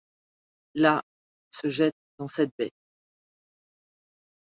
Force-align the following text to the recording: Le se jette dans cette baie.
Le 0.73 0.99
se 1.51 1.69
jette 1.69 1.93
dans 2.17 2.25
cette 2.25 2.49
baie. 2.57 2.73